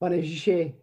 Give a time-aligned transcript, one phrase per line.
[0.00, 0.74] Pane Ježíši,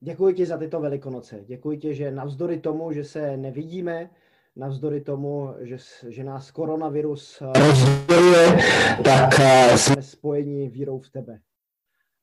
[0.00, 1.44] děkuji ti za tyto velikonoce.
[1.44, 4.10] Děkuji ti, že navzdory tomu, že se nevidíme,
[4.56, 5.76] navzdory tomu, že,
[6.08, 8.56] že nás koronavirus rozděluje,
[9.04, 9.30] tak
[9.76, 11.40] jsme spojeni vírou v tebe.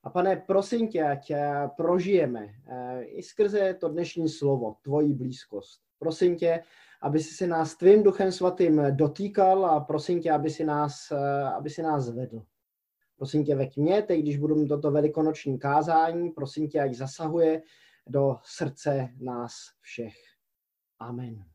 [0.04, 1.32] A pane, prosím tě, ať
[1.78, 2.48] prožijeme
[3.06, 5.82] i skrze to dnešní slovo, tvoji blízkost.
[6.00, 6.64] Prosím tě,
[7.02, 11.12] aby si se nás tvým duchem svatým dotýkal a prosím tě, aby si nás,
[11.56, 12.44] aby si nás vedl.
[13.18, 17.62] Prosím tě, veď mě, teď, když budu mít toto velikonoční kázání, prosím tě, ať zasahuje
[18.08, 20.16] do srdce nás všech.
[21.00, 21.46] Amen.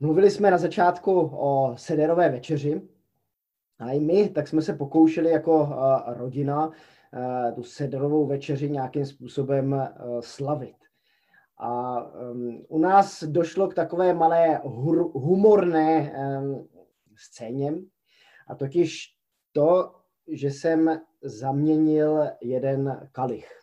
[0.00, 2.88] Mluvili jsme na začátku o sederové večeři
[3.78, 5.74] a i my tak jsme se pokoušeli jako
[6.06, 6.70] rodina
[7.54, 9.88] tu sederovou večeři nějakým způsobem
[10.20, 10.89] slavit.
[11.62, 16.68] A um, u nás došlo k takové malé hur, humorné um,
[17.16, 17.74] scéně,
[18.48, 19.16] a totiž
[19.52, 19.94] to,
[20.28, 23.60] že jsem zaměnil jeden kalich.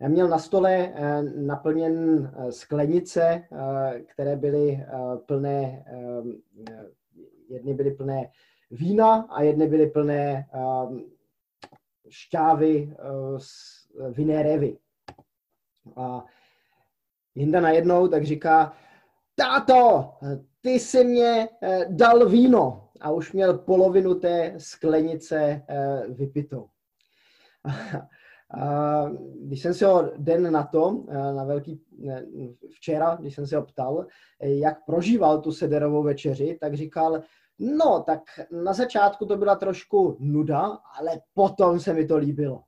[0.00, 3.58] Já měl na stole uh, naplněn uh, sklenice, uh,
[4.06, 4.84] které byly
[5.26, 5.84] plné,
[7.48, 8.30] jedny byly plné
[8.70, 10.46] vína a jedny byly plné
[12.08, 12.96] šťávy
[13.38, 13.48] z
[14.10, 14.78] vinné revy.
[15.96, 16.24] A
[17.34, 18.72] Jinda najednou tak říká,
[19.34, 20.10] táto,
[20.60, 26.66] ty jsi mě eh, dal víno a už měl polovinu té sklenice eh, vypitou.
[28.60, 29.04] A
[29.40, 31.82] když jsem se ho den na to, eh, na velký,
[32.70, 34.06] včera, když jsem se ho ptal,
[34.40, 37.22] jak prožíval tu sederovou večeři, tak říkal,
[37.58, 38.20] no, tak
[38.64, 42.62] na začátku to byla trošku nuda, ale potom se mi to líbilo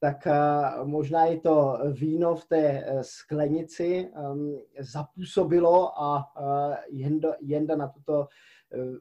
[0.00, 7.34] tak eh, možná i to víno v té eh, sklenici ehm, zapůsobilo a eh, Jenda,
[7.40, 8.28] Jenda na tuto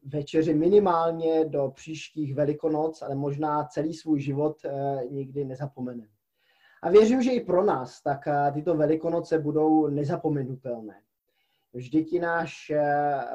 [0.05, 4.57] večeři minimálně do příštích velikonoc, ale možná celý svůj život
[5.11, 6.07] nikdy nezapomene.
[6.81, 8.19] A věřím, že i pro nás tak
[8.53, 11.01] tyto velikonoce budou nezapomenutelné.
[11.73, 12.71] Vždyť i náš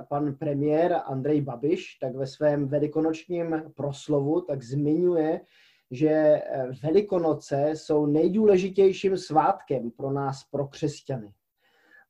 [0.09, 5.41] pan premiér Andrej Babiš tak ve svém velikonočním proslovu tak zmiňuje,
[5.91, 11.34] že eh, Velikonoce jsou nejdůležitějším svátkem pro nás, pro křesťany.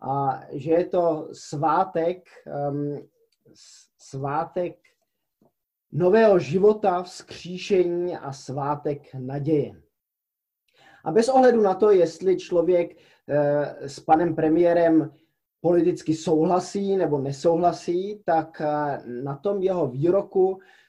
[0.01, 2.29] A že je to svátek,
[2.71, 3.09] um,
[3.99, 4.77] svátek
[5.93, 9.83] nového života, vzkříšení a svátek naděje.
[11.05, 12.97] A bez ohledu na to, jestli člověk
[13.29, 15.13] eh, s panem premiérem
[15.61, 20.88] politicky souhlasí nebo nesouhlasí, tak eh, na tom jeho výroku Ehm,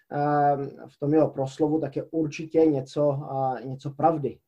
[0.88, 3.20] v tom jeho proslovu, tak je určitě něco,
[3.64, 4.40] něco pravdy.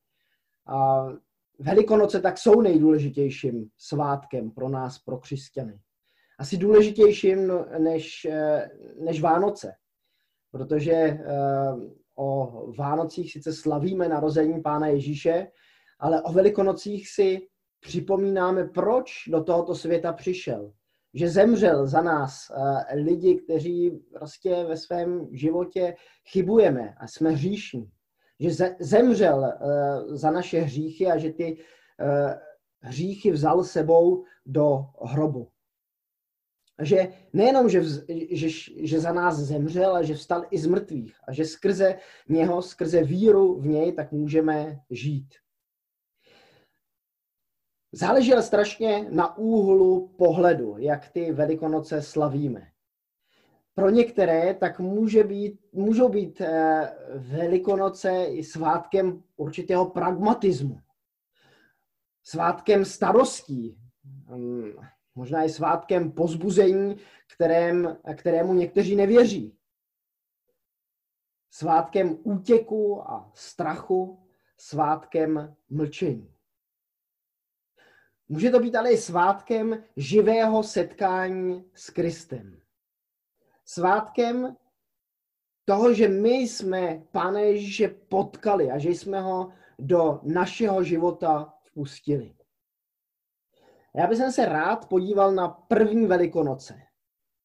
[1.60, 5.80] Velikonoce tak jsou nejdůležitějším svátkem pro nás, pro křesťany.
[6.40, 8.70] Asi důležitějším než, e,
[9.00, 9.74] než Vánoce,
[10.52, 15.48] protože ehm, o Vánocích sice slavíme narození Pána Ježíše,
[16.00, 17.48] ale o Velikonocích si
[17.80, 20.74] připomínáme, proč do tohoto světa přišel
[21.14, 22.52] že zemřel za nás
[22.94, 25.96] lidi, kteří prostě ve svém životě
[26.32, 27.92] chybujeme a jsme hříšní.
[28.40, 29.58] Že zemřel e,
[30.18, 31.58] za naše hříchy a že ty
[32.00, 32.40] e,
[32.82, 35.48] hříchy vzal sebou do hrobu.
[36.82, 38.48] Že nejenom, že, vz, že,
[38.84, 43.04] že za nás zemřel, ale že vstal i z mrtvých a že skrze něho, skrze
[43.04, 45.34] víru v něj, tak můžeme žít.
[47.94, 52.72] Záleží strašně na úhlu pohledu, jak ty Velikonoce slavíme.
[53.74, 60.82] Pro některé tak může být, můžou být eh, Velikonoce i svátkem určitého pragmatismu,
[62.24, 63.78] svátkem starostí,
[64.28, 64.72] hm,
[65.16, 66.98] možná i svátkem pozbuzení,
[67.34, 69.58] kterém, kterému někteří nevěří.
[71.50, 74.20] Svátkem útěku a strachu,
[74.58, 76.34] svátkem mlčení.
[78.32, 82.62] Může to být ale i svátkem živého setkání s Kristem.
[83.66, 84.56] Svátkem
[85.66, 92.36] toho, že my jsme Pane Ježíše potkali a že jsme ho do našeho života vpustili.
[93.96, 96.82] Já bych se rád podíval na první velikonoce.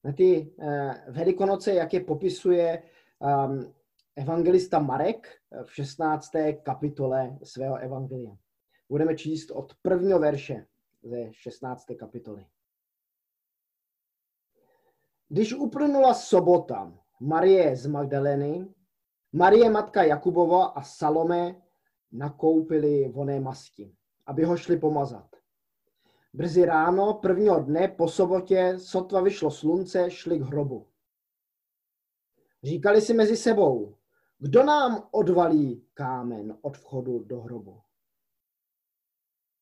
[0.04, 2.82] Na ty uh, velikonoce, jak je popisuje
[3.18, 3.74] um,
[4.16, 5.28] evangelista Marek
[5.64, 6.30] v 16.
[6.62, 8.36] kapitole svého evangelia.
[8.88, 10.66] Budeme číst od prvního verše
[11.06, 11.84] ze 16.
[11.98, 12.46] kapitoly.
[15.28, 18.74] Když uplynula sobota, Marie z Magdaleny,
[19.32, 21.62] Marie matka Jakubova a Salome
[22.12, 25.36] nakoupili voné masti, aby ho šli pomazat.
[26.32, 30.86] Brzy ráno prvního dne po sobotě, sotva vyšlo slunce, šli k hrobu.
[32.62, 33.96] Říkali si mezi sebou,
[34.38, 37.80] kdo nám odvalí kámen od vchodu do hrobu.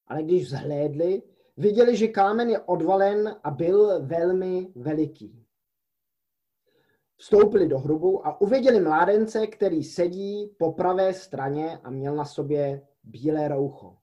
[0.07, 5.47] Ale když vzhlédli, viděli, že kámen je odvalen a byl velmi veliký.
[7.17, 12.87] Vstoupili do hrubu a uviděli mládence, který sedí po pravé straně a měl na sobě
[13.03, 13.99] bílé roucho.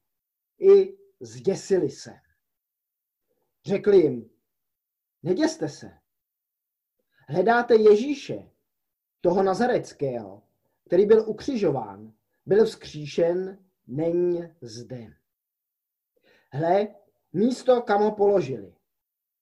[0.60, 2.14] I zděsili se.
[3.66, 4.30] Řekli jim,
[5.24, 5.92] neděste se.
[7.28, 8.50] Hledáte Ježíše,
[9.22, 10.44] toho Nazareckého,
[10.86, 12.14] který byl ukřižován,
[12.46, 15.08] byl vzkříšen, není zde.
[16.50, 16.88] Hle,
[17.34, 18.76] místo, kam ho položili.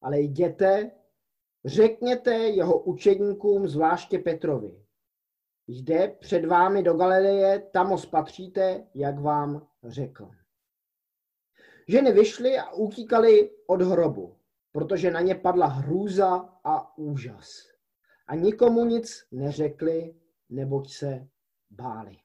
[0.02, 0.92] Ale jděte,
[1.66, 4.86] řekněte jeho učedníkům, zvláště Petrovi.
[5.68, 10.32] Jde před vámi do Galileje, tam ho spatříte, jak vám řekl.
[11.88, 14.36] Ženy vyšly a utíkali od hrobu,
[14.72, 17.50] protože na ně padla hrůza a úžas.
[18.28, 20.16] A nikomu nic neřekli,
[20.50, 21.28] neboť se
[21.70, 22.18] báli.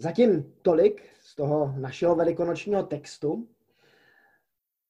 [0.00, 3.48] Zatím tolik z toho našeho velikonočního textu.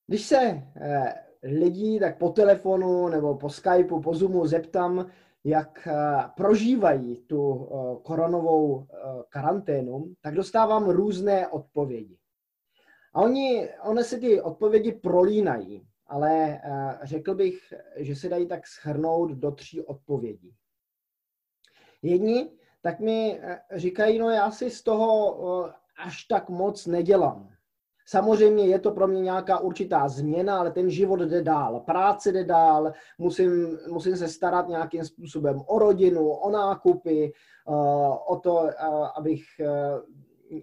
[0.07, 0.39] Když se
[0.75, 1.13] eh,
[1.43, 5.11] lidí tak po telefonu nebo po Skypeu, po Zoomu zeptám,
[5.43, 5.93] jak eh,
[6.35, 8.87] prožívají tu eh, koronovou
[9.29, 12.17] karanténu, tak dostávám různé odpovědi.
[13.13, 16.61] A oni, one se ty odpovědi prolínají, ale
[17.03, 20.53] řekl bych, že se dají tak schrnout do tří odpovědí.
[22.01, 23.41] Jedni tak mi
[23.75, 25.71] říkají, no já si z toho
[26.05, 27.51] až tak moc nedělám.
[28.05, 31.79] Samozřejmě je to pro mě nějaká určitá změna, ale ten život jde dál.
[31.79, 37.71] Práce jde dál, musím, musím se starat nějakým způsobem o rodinu, o nákupy, eh,
[38.27, 38.73] o to, eh,
[39.15, 39.67] abych eh,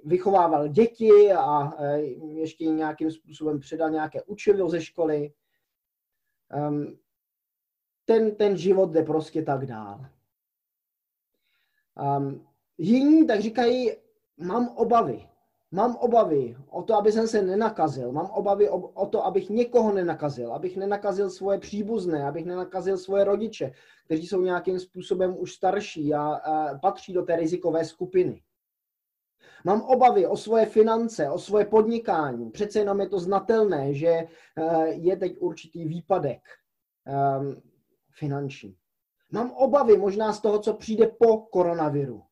[0.05, 1.73] vychovával děti a
[2.32, 5.32] ještě nějakým způsobem předal nějaké učivo ze školy.
[6.50, 6.99] Ehm,
[8.05, 10.06] ten, ten život jde prostě tak dál.
[11.98, 12.46] Um,
[12.78, 13.92] jiní tak říkají,
[14.36, 15.28] mám obavy.
[15.70, 18.12] Mám obavy o to, aby jsem se nenakazil.
[18.12, 20.52] Mám obavy o, o to, abych někoho nenakazil.
[20.52, 23.72] Abych nenakazil svoje příbuzné, abych nenakazil svoje rodiče,
[24.04, 28.42] kteří jsou nějakým způsobem už starší a, a patří do té rizikové skupiny.
[29.64, 32.50] Mám obavy o svoje finance, o svoje podnikání.
[32.50, 34.24] Přece jenom je to znatelné, že
[34.58, 36.40] uh, je teď určitý výpadek
[37.40, 37.62] um,
[38.10, 38.76] finanční.
[39.30, 42.22] Mám obavy možná z toho, co přijde po koronaviru.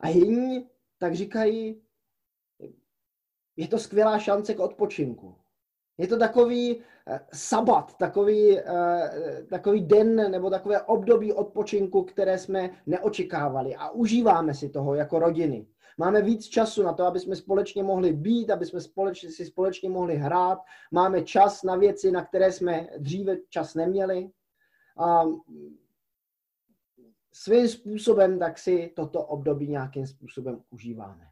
[0.00, 1.82] A jiní tak říkají,
[3.56, 5.38] je to skvělá šance k odpočinku.
[5.98, 12.70] Je to takový eh, sabat, takový, eh, takový den nebo takové období odpočinku, které jsme
[12.86, 15.66] neočekávali a užíváme si toho jako rodiny.
[15.98, 19.90] Máme víc času na to, aby jsme společně mohli být, aby jsme společně, si společně
[19.90, 20.58] mohli hrát.
[20.92, 24.30] Máme čas na věci, na které jsme dříve čas neměli.
[24.98, 25.24] A
[27.32, 31.28] svým způsobem tak si toto období nějakým způsobem užíváme.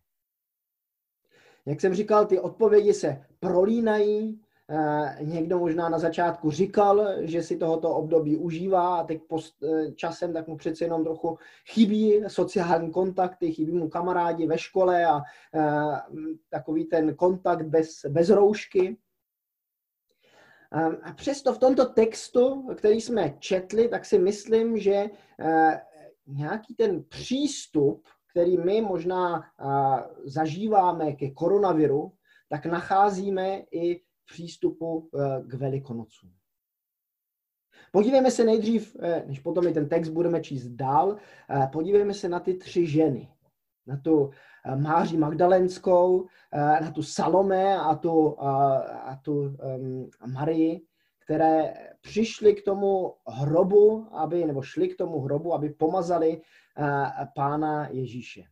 [1.66, 4.40] Jak jsem říkal, ty odpovědi se prolínají.
[4.68, 9.92] Eh, někdo možná na začátku říkal, že si tohoto období užívá a teď post, eh,
[9.92, 11.38] časem tak mu přece jenom trochu
[11.72, 15.22] chybí sociální kontakty, chybí mu kamarádi ve škole a
[15.54, 16.00] eh,
[16.48, 18.96] takový ten kontakt bez, bez roušky.
[21.02, 25.10] A přesto v tomto textu, který jsme četli, tak si myslím, že
[26.26, 29.44] nějaký ten přístup, který my možná
[30.24, 32.12] zažíváme ke koronaviru,
[32.48, 36.32] tak nacházíme i v přístupu e, k Velikonocům.
[37.92, 38.96] Podívejme se nejdřív,
[39.26, 41.16] než potom i ten text budeme číst dál,
[41.72, 43.28] podívejme se na ty tři ženy.
[43.86, 44.30] Na tu
[44.74, 46.26] Máří Magdalenskou,
[46.80, 50.80] na tu Salome a tu, a tu um, Marii,
[51.24, 56.84] které přišli k tomu hrobu, aby, nebo šli k tomu hrobu, aby pomazali uh,
[57.34, 58.42] pána Ježíše.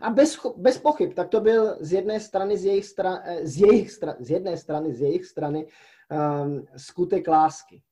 [0.00, 3.60] A bez, bez pochyb, tak to byl z jedné strany, z jejich, stran, eh, z
[3.60, 7.82] jejich stran, z jedné strany, z jejich strany um, skutek lásky.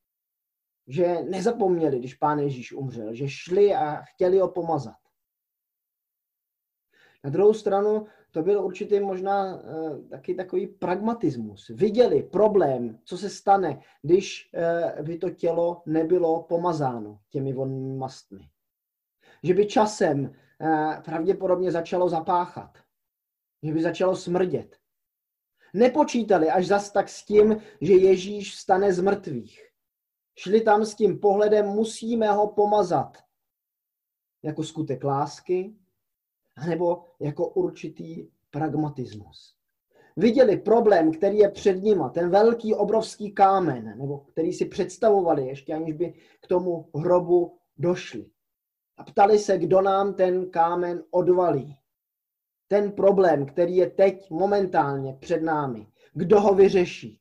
[0.87, 5.04] Že nezapomněli, když pán Ježíš umřel, že šli a chtěli ho pomazat.
[7.25, 11.69] Na druhou stranu to byl určitý možná uh, taky takový pragmatismus.
[11.69, 14.51] Viděli problém, co se stane, když
[14.99, 18.49] uh, by to tělo nebylo pomazáno těmi vonnými mastmi.
[19.43, 22.79] Že by časem uh, pravděpodobně začalo zapáchat.
[23.63, 24.77] Že by začalo smrdět.
[25.75, 29.61] Nepočítali až zas tak s tím, že Ježíš stane z mrtvých.
[30.39, 33.19] Šli tam s tím pohledem, musíme ho pomazat.
[34.43, 35.75] Jako skutek lásky,
[36.67, 39.55] nebo jako určitý pragmatismus.
[40.17, 45.75] viděli problém, který je před nima, ten velký, obrovský kámen, nebo který si představovali, ještě
[45.75, 48.31] aniž by k tomu hrobu došli.
[48.97, 51.77] A ptali se, kdo nám ten kámen odvalí.
[52.69, 55.87] Ten problém, který je teď momentálně před námi.
[56.13, 57.21] Kdo ho vyřeší?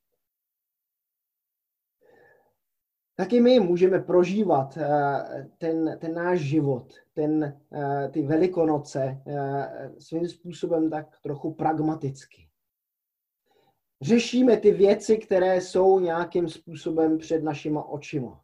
[3.16, 10.28] Taky my můžeme prožívat eh, ten, ten náš život, ten, eh, ty velikonoce eh, svým
[10.28, 12.50] způsobem tak trochu pragmaticky.
[14.02, 18.44] Řešíme ty věci, které jsou nějakým způsobem před našima očima.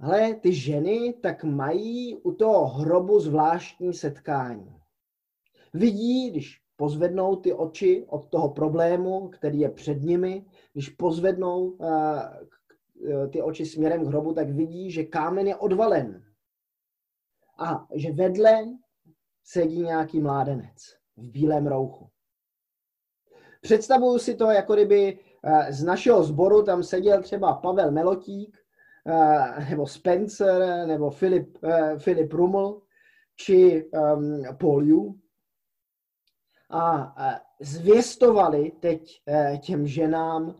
[0.00, 4.80] Ale ty ženy tak mají u toho hrobu zvláštní setkání.
[5.74, 10.44] Vidí, když pozvednou ty oči od toho problému, který je před nimi,
[10.78, 12.46] když pozvednou eh,
[13.10, 16.24] eh, ty oči směrem k hrobu, tak vidí, že kámen je odvalen.
[17.58, 18.58] A že vedle
[19.44, 20.76] sedí nějaký mládenec
[21.16, 22.08] v bílém rouchu.
[23.60, 28.58] Představuju si to, jako kdyby eh, z našeho sboru tam seděl třeba Pavel Melotík,
[29.70, 31.58] nebo Spencer, nebo Filip,
[31.98, 32.82] Filip Ruml,
[33.36, 33.90] či
[34.60, 35.18] Paul Yu,
[36.70, 37.14] a
[37.60, 39.22] zvěstovali teď
[39.60, 40.54] těm ženám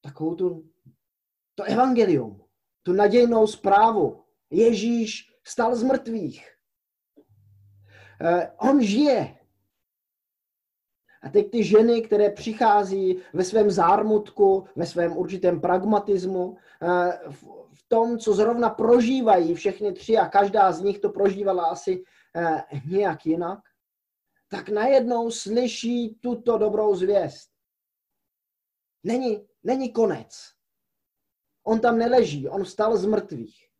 [0.00, 0.70] takovou tu,
[1.54, 2.44] to evangelium,
[2.82, 4.24] tu nadějnou zprávu.
[4.50, 6.54] Ježíš stal z mrtvých.
[8.58, 9.36] On žije.
[11.22, 16.56] A teď ty ženy, které přichází ve svém zármutku, ve svém určitém pragmatismu,
[17.72, 22.04] v tom, co zrovna prožívají všechny tři a každá z nich to prožívala asi
[22.90, 23.58] nějak jinak,
[24.48, 27.50] tak najednou slyší tuto dobrou zvěst.
[29.02, 30.54] Není, není konec.
[31.62, 33.70] On tam neleží, on vstal z mrtvých.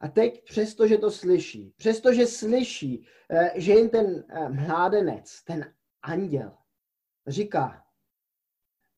[0.00, 6.58] A teď, přestože to slyší, přestože slyší, eh, že jim ten eh, mládenec, ten anděl,
[7.26, 7.86] říká,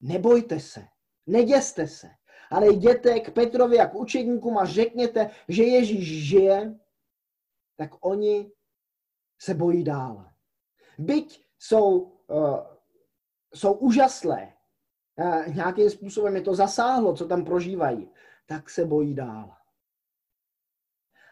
[0.00, 0.87] nebojte se,
[1.26, 2.11] neděste se,
[2.50, 6.78] ale jděte k Petrovi a k učedníkům a řekněte, že Ježíš žije,
[7.76, 8.52] tak oni
[9.40, 10.30] se bojí dál.
[10.99, 12.72] Byť jsou, uh,
[13.54, 14.52] jsou úžaslé,
[15.16, 18.11] uh, nějakým způsobem je to zasáhlo, co tam prožívají,
[18.47, 19.54] tak se bojí dál.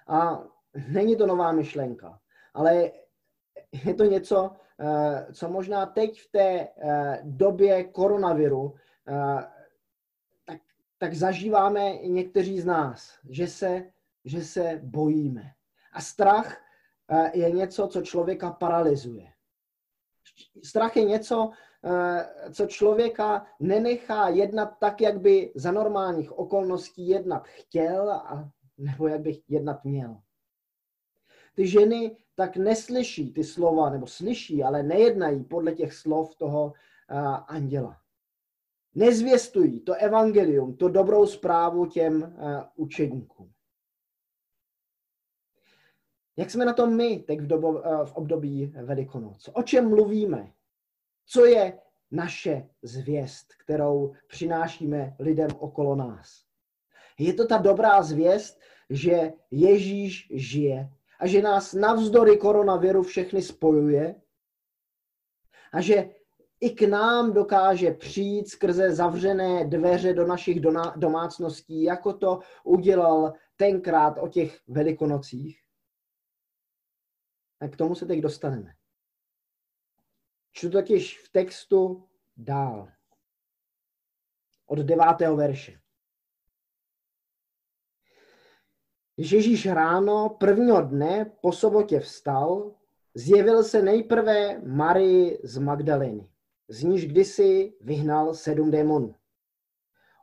[0.06, 0.44] A
[0.88, 2.20] není to nová myšlenka,
[2.54, 2.92] ale
[3.84, 4.50] je to něco,
[4.80, 8.74] uh, co možná teď v té uh, době koronaviru
[10.44, 10.60] tak,
[10.98, 13.92] tak zažíváme někteří z nás, že se,
[14.24, 15.52] že se bojíme.
[15.92, 16.70] A strach
[17.10, 19.32] Eh, je něco, co člověka paralyzuje.
[20.64, 21.56] Strach je něco, eh,
[22.52, 29.20] co člověka nenechá jednat tak, jak by za normálních okolností jednat chtěl, a, nebo jak
[29.20, 30.16] by jednat měl.
[31.54, 37.36] Ty ženy tak neslyší ty slova, nebo slyší, ale nejednají podle těch slov toho uh,
[37.46, 37.96] anděla.
[38.94, 43.52] Nezvěstují to evangelium, to dobrou zprávu těm uh, učedníkům.
[46.36, 49.50] Jak jsme na tom my teď v, dobo, eh, v období Velikonoc?
[49.52, 50.52] O čem mluvíme?
[51.32, 51.78] Co je
[52.10, 56.44] naše zvěst, kterou přinášíme lidem okolo nás?
[57.18, 58.60] Je to ta dobrá zvěst,
[58.90, 64.20] že Ježíš žije a že nás navzdory koronaviru všechny spojuje
[65.72, 66.10] a že
[66.60, 70.60] i k nám dokáže přijít skrze zavřené dveře do našich
[70.96, 75.60] domácností, jako to udělal tenkrát o těch velikonocích.
[77.60, 78.79] A k tomu se teď dostaneme.
[80.52, 82.88] Čtu totiž v textu dál.
[84.66, 85.80] Od devátého verše.
[89.16, 92.74] Když Ježíš ráno prvního dne po sobotě vstal,
[93.14, 96.30] zjevil se nejprve Marii z Magdaleny,
[96.68, 99.14] z níž kdysi vyhnal sedm démonů.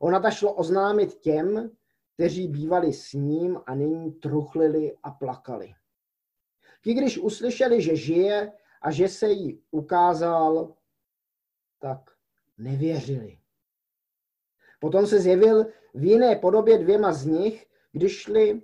[0.01, 1.71] Ona ta šlo oznámit těm,
[2.13, 5.73] kteří bývali s ním a nyní truchlili a plakali.
[6.83, 10.75] Ti, když uslyšeli, že žije a že se jí ukázal,
[11.79, 11.99] tak
[12.57, 13.39] nevěřili.
[14.79, 18.61] Potom se zjevil v jiné podobě dvěma z nich, když šli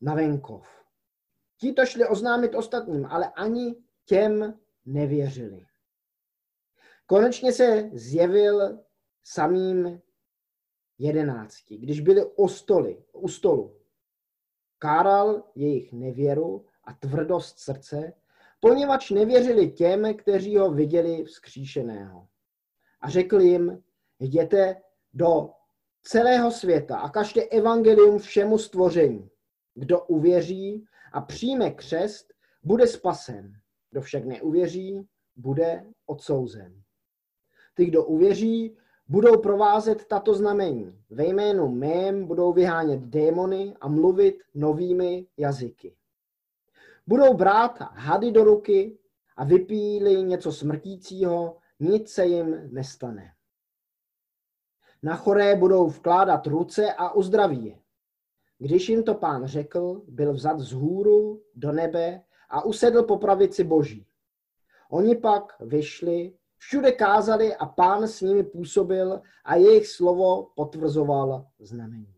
[0.00, 0.68] na venkov.
[1.58, 5.66] Ti to šli oznámit ostatním, ale ani těm nevěřili.
[7.06, 8.78] Konečně se zjevil
[9.22, 10.02] samým
[10.98, 13.80] jedenácti, když byli u, stoli, u stolu.
[14.78, 18.12] Káral jejich nevěru a tvrdost srdce,
[18.60, 22.26] poněvadž nevěřili těm, kteří ho viděli vzkříšeného.
[23.00, 23.82] A řekl jim,
[24.18, 24.76] jděte
[25.14, 25.50] do
[26.02, 29.30] celého světa a kažte evangelium všemu stvoření.
[29.74, 33.52] Kdo uvěří a přijme křest, bude spasen.
[33.90, 36.82] Kdo však neuvěří, bude odsouzen.
[37.74, 38.76] Ty, kdo uvěří,
[39.08, 40.98] budou provázet tato znamení.
[41.10, 45.96] Ve jménu mém budou vyhánět démony a mluvit novými jazyky.
[47.06, 48.98] Budou brát hady do ruky
[49.36, 53.32] a vypíli něco smrtícího, nic se jim nestane.
[55.02, 57.78] Na choré budou vkládat ruce a uzdraví je.
[58.58, 63.64] Když jim to pán řekl, byl vzat z hůru do nebe a usedl po pravici
[63.64, 64.06] boží.
[64.90, 72.15] Oni pak vyšli, všude kázali a pán s nimi působil a jejich slovo potvrzoval znameními.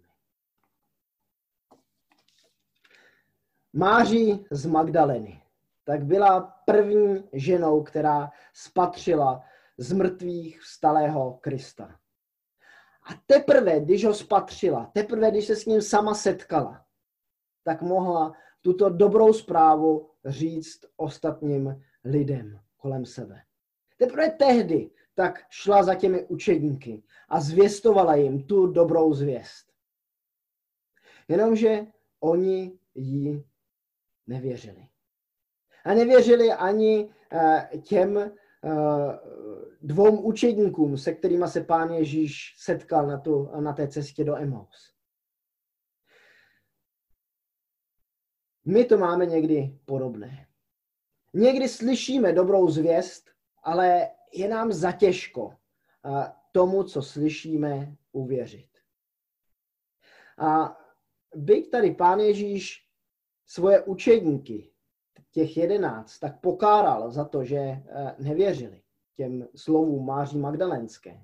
[3.78, 5.42] Máří z Magdaleny
[5.84, 9.44] tak byla první ženou, která spatřila
[9.76, 11.84] z mrtvých vstalého Krista.
[13.02, 16.84] A teprve, když ho spatřila, teprve, když se s ním sama setkala,
[17.64, 18.32] tak mohla
[18.62, 23.42] tuto dobrou zprávu říct ostatním lidem kolem sebe.
[23.96, 29.72] Teprve tehdy tak šla za těmi učedníky a zvěstovala jim tu dobrou zvěst.
[31.28, 31.86] Jenomže
[32.20, 33.47] oni jí
[34.28, 34.88] nevěřili.
[35.84, 38.30] A nevěřili ani eh, těm eh,
[39.82, 44.94] dvou učedníkům, se kterými se pán Ježíš setkal na, tu, na té cestě do Emaus.
[48.64, 50.46] My to máme někdy podobné.
[51.34, 53.30] Někdy slyšíme dobrou zvěst,
[53.62, 58.68] ale je nám zatěžko eh, tomu, co slyšíme, uvěřit.
[60.38, 60.78] A
[61.34, 62.87] byť tady pán Ježíš
[63.48, 64.70] svoje učedníky
[65.30, 67.82] těch jedenáct tak pokáral za to, že eh,
[68.18, 68.82] nevěřili
[69.16, 71.20] těm slovům Máří Magdalenské,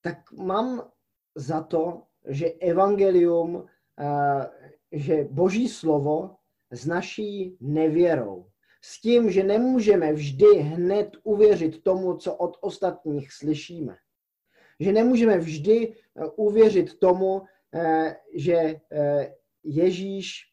[0.00, 0.90] tak mám
[1.34, 3.66] za to, že evangelium,
[3.98, 4.50] eh,
[4.92, 6.36] že boží slovo
[6.70, 8.46] s naší nevěrou,
[8.80, 13.96] s tím, že nemůžeme vždy hned uvěřit tomu, co od ostatních slyšíme.
[14.80, 17.42] Že nemůžeme vždy eh, uvěřit tomu,
[18.34, 18.80] že
[19.64, 20.51] Ježíš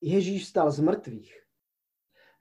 [0.00, 1.46] Ježíš stal z mrtvých,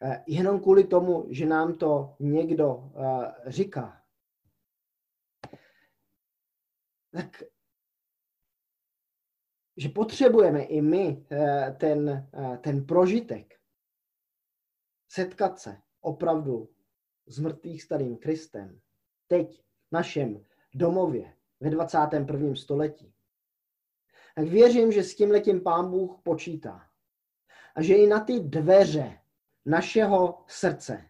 [0.02, 4.04] eh, jenom kvůli tomu, že nám to někdo eh, říká,
[7.12, 7.44] tak
[9.78, 12.30] že potřebujeme i my eh, ten,
[12.62, 13.60] ten prožitek
[15.08, 16.70] setkat se opravdu
[17.28, 18.82] s mrtvých starým Kristem
[19.28, 22.56] teď v našem domově ve 21.
[22.56, 23.14] století
[24.40, 26.82] tak věřím, že s tím letím pán Bůh počítá.
[27.76, 29.18] A že i na ty dveře
[29.66, 31.06] našeho srdce,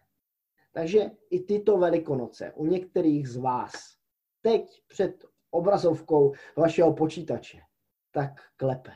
[0.72, 3.72] takže i tyto velikonoce u některých z vás,
[4.42, 7.58] teď před obrazovkou vašeho počítače,
[8.10, 8.92] tak klepe.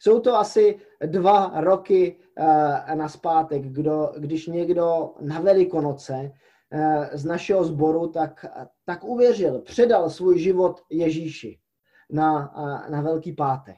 [0.00, 6.32] Jsou to asi dva roky uh, na zpátek, kdo, když někdo na Velikonoce
[6.72, 8.46] uh, z našeho sboru tak,
[8.84, 11.60] tak uvěřil, předal svůj život Ježíši
[12.10, 12.54] na,
[12.88, 13.76] na Velký pátek.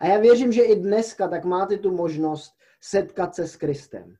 [0.00, 4.16] A já věřím, že i dneska tak máte tu možnost setkat se s Kristem.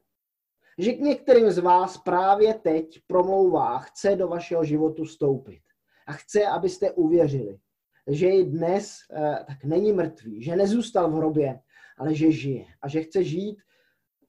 [0.78, 5.62] Že k některým z vás právě teď promlouvá, chce do vašeho životu stoupit.
[6.06, 7.58] A chce, abyste uvěřili,
[8.06, 11.60] že i dnes eh, tak není mrtvý, že nezůstal v hrobě,
[11.98, 12.66] ale že žije.
[12.82, 13.62] A že chce žít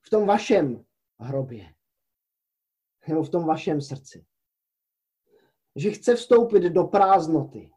[0.02, 0.86] v tom vašem
[1.20, 1.74] hrobě.
[3.08, 4.26] Nebo v tom vašem srdci.
[5.76, 7.72] Že chce vstoupit do prázdnoty,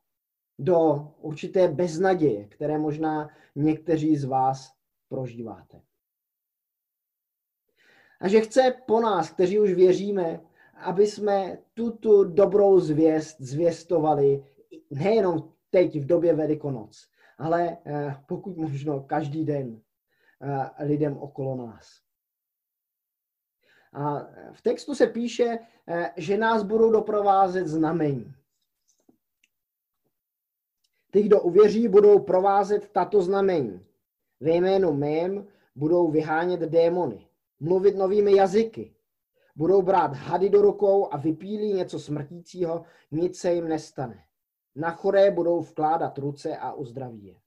[0.59, 4.75] do určité beznaděje, které možná někteří z vás
[5.09, 5.81] prožíváte.
[8.21, 10.41] A že chce po nás, kteří už věříme,
[10.75, 14.45] aby jsme tuto dobrou zvěst zvěstovali
[14.91, 19.81] nejenom teď v době Velikonoc, ale eh, pokud možno každý den
[20.41, 22.01] eh, lidem okolo nás.
[23.93, 24.19] A
[24.53, 28.35] v textu se píše, eh, že nás budou doprovázet znamení.
[31.19, 33.87] Ty, kdo uvěří, budou provázet tato znamení.
[34.41, 37.29] Ve jménu mém budou vyhánět démony,
[37.61, 38.95] mluvit novými jazyky,
[39.57, 44.25] budou brát hady do rukou a vypílí něco smrtícího, nic se jim nestane.
[44.75, 47.41] Na choré budou vkládat ruce a uzdraví je.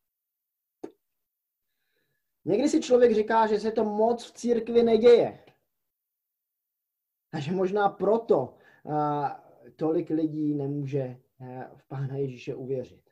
[2.46, 5.40] Někdy si člověk říká, že se to moc v církvi neděje.
[7.34, 8.94] A že možná proto uh,
[9.76, 13.11] tolik lidí nemůže uh, v Pána Ježíše uvěřit.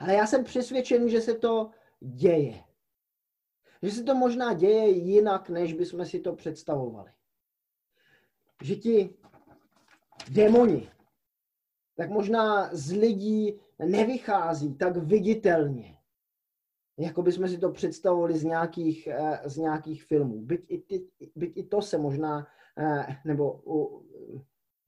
[0.00, 2.64] Ale já jsem přesvědčen, že se to děje.
[3.82, 7.10] Že se to možná děje jinak, než bychom si to představovali.
[8.62, 9.16] Že ti
[10.30, 10.90] démoni
[12.00, 15.98] tak možná z lidí nevychází tak viditelně,
[16.98, 20.40] jako bychom si to představovali z nějakých, eh, z nějakých filmů.
[20.40, 22.46] Byť i, ty, byť i to se možná,
[22.78, 23.60] eh, nebo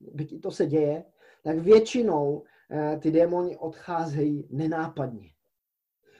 [0.00, 1.04] byť i to se děje,
[1.42, 2.44] tak většinou
[3.00, 5.30] ty démoni odcházejí nenápadně.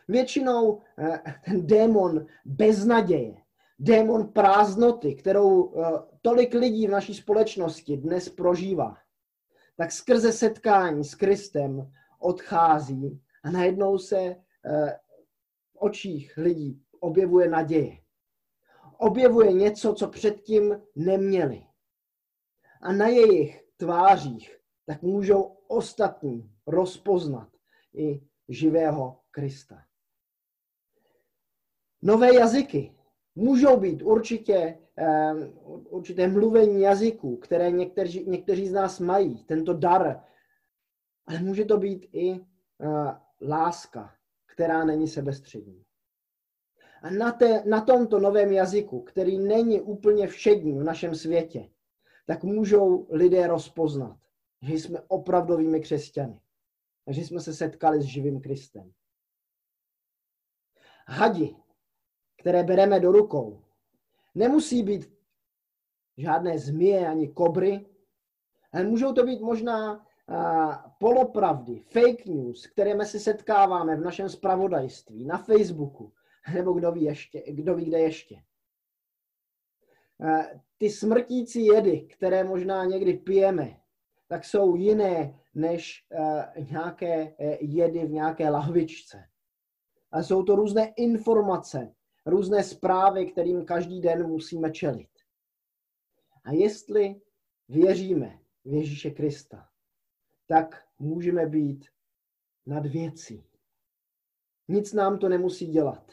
[0.09, 0.83] Většinou
[1.45, 3.35] ten démon beznaděje,
[3.79, 5.75] démon prázdnoty, kterou
[6.23, 8.97] tolik lidí v naší společnosti dnes prožívá,
[9.77, 14.37] tak skrze setkání s Kristem odchází a najednou se
[15.79, 17.99] očích lidí objevuje naděje.
[18.99, 21.67] Objevuje něco, co předtím neměli.
[22.81, 27.49] A na jejich tvářích tak můžou ostatní rozpoznat
[27.95, 29.83] i živého Krista.
[32.03, 32.95] Nové jazyky
[33.35, 34.79] můžou být určitě
[35.89, 40.25] určité mluvení jazyků, které někteří, někteří z nás mají, tento dar,
[41.27, 42.41] ale může to být i
[43.41, 44.15] láska,
[44.47, 45.85] která není sebestřední.
[47.03, 51.71] A na, té, na tomto novém jazyku, který není úplně všední v našem světě,
[52.27, 54.19] tak můžou lidé rozpoznat,
[54.63, 56.41] že jsme opravdovými křesťany.
[57.07, 58.93] A že jsme se setkali s živým Kristem.
[61.07, 61.57] Hadi,
[62.37, 63.65] které bereme do rukou,
[64.35, 65.13] nemusí být
[66.17, 67.87] žádné zmije ani kobry,
[68.73, 70.07] ale můžou to být možná
[70.99, 76.13] polopravdy, fake news, kterými se setkáváme v našem spravodajství, na Facebooku,
[76.55, 78.43] nebo kdo ví, ještě, kdo ví kde ještě.
[80.79, 83.82] Ty smrtící jedy, které možná někdy pijeme,
[84.33, 86.07] tak jsou jiné než
[86.71, 89.25] nějaké e, jedy v nějaké lahvičce.
[90.13, 91.95] A jsou to různé informace,
[92.27, 95.11] různé zprávy, kterým každý den musíme čelit.
[96.45, 97.21] A jestli
[97.69, 99.69] věříme v Ježíše Krista,
[100.47, 101.87] tak můžeme být
[102.67, 103.45] nad věcí.
[104.69, 106.13] Nic nám to nemusí dělat.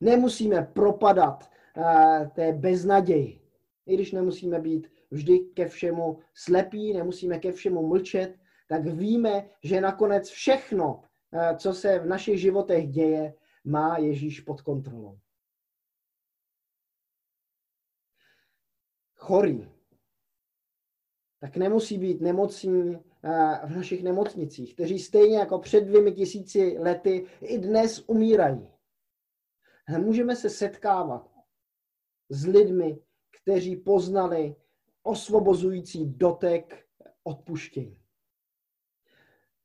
[0.00, 3.40] Nemusíme propadat uh, té beznaději.
[3.86, 8.36] I když nemusíme být vždy ke všemu slepí, nemusíme ke všemu mlčet,
[8.68, 14.60] tak víme, že nakonec všechno, uh, co se v našich životech děje, má Ježíš pod
[14.60, 15.18] kontrolou.
[19.16, 19.68] Chorý,
[21.40, 22.98] tak nemusí být nemocní
[23.66, 28.70] v našich nemocnicích, kteří stejně jako před dvěmi tisíci lety i dnes umírají.
[29.98, 31.30] Můžeme se setkávat
[32.28, 32.98] s lidmi,
[33.42, 34.56] kteří poznali
[35.04, 36.84] osvobozující dotek
[37.24, 37.98] odpuštění.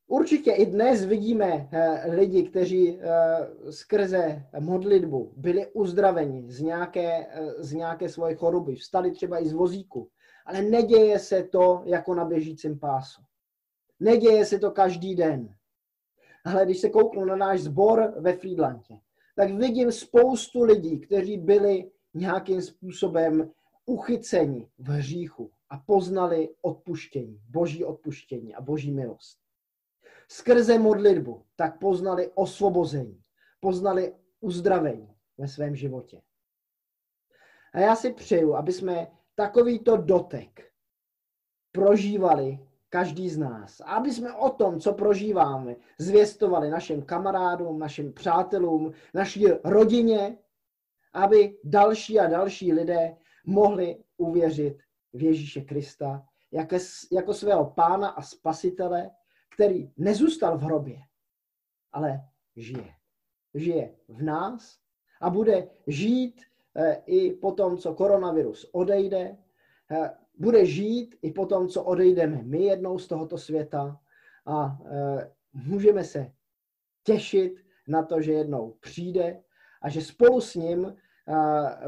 [0.08, 7.64] Určitě i dnes vidíme eh, lidi, kteří eh, skrze modlitbu byli uzdraveni z nějaké, eh,
[7.64, 10.10] z nějaké svoje choroby, vstali třeba i z vozíku,
[10.46, 13.22] ale neděje se to jako na běžícím pásu.
[14.00, 15.56] Neděje se to každý den.
[16.46, 18.96] Ale když se kouknu na náš sbor ve Friedlandě,
[19.36, 23.52] tak vidím spoustu lidí, kteří byli nějakým způsobem
[23.90, 29.40] uchyceni v hříchu a poznali odpuštění, boží odpuštění a boží milost.
[30.28, 33.22] Skrze modlitbu tak poznali osvobození,
[33.60, 36.22] poznali uzdravení ve svém životě.
[37.74, 40.72] A já si přeju, aby jsme takovýto dotek
[41.72, 43.82] prožívali každý z nás.
[43.82, 50.38] A aby jsme o tom, co prožíváme, zvěstovali našim kamarádům, našim přátelům, naší rodině,
[51.14, 53.18] aby další a další lidé
[53.50, 54.78] mohli uvěřit
[55.14, 56.76] v Ježíše Krista jako,
[57.12, 59.12] jako svého pána a spasitele,
[59.54, 60.98] který nezůstal v hrobě,
[61.92, 62.22] ale
[62.56, 62.94] žije.
[63.54, 64.80] Žije v nás
[65.22, 66.42] a bude žít
[66.76, 69.38] eh, i po tom, co koronavirus odejde,
[69.92, 74.00] eh, bude žít i po tom, co odejdeme my jednou z tohoto světa
[74.46, 76.32] a e, můžeme se
[77.04, 79.44] těšit na to, že jednou přijde
[79.82, 80.96] a že spolu s ním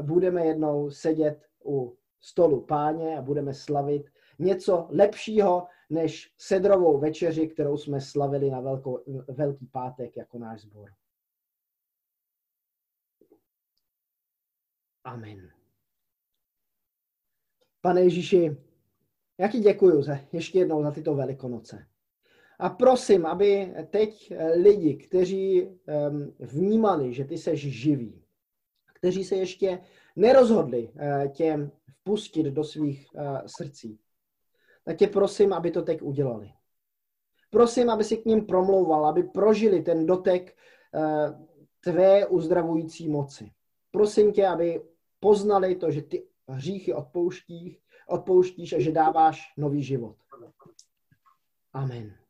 [0.02, 7.76] budeme jednou sedět u stolu páně a budeme slavit něco lepšího než sedrovou večeři, kterou
[7.76, 10.90] jsme slavili na velkou, Velký pátek jako náš sbor.
[15.04, 15.50] Amen.
[17.80, 18.56] Pane Ježíši,
[19.38, 21.86] já ti děkuji za, ještě jednou za tyto velikonoce.
[22.58, 28.24] A prosím, aby teď eh, lidi, kteří um, vnímali, že ty seš živý,
[28.94, 29.80] kteří se ještě
[30.16, 33.98] nerozhodli uh, tě vpustit do svých uh, srdcí,
[34.84, 36.52] tak tě prosím, aby to teď udělali.
[37.50, 40.56] Prosím, aby si k ním promlouval, aby prožili ten dotek
[40.94, 41.46] uh,
[41.80, 43.52] tvé uzdravující moci.
[43.90, 44.82] Prosím tě, aby
[45.20, 50.16] poznali to, že ty hříchy odpouštíš, odpouštíš a že dáváš nový život.
[51.72, 52.21] Amen.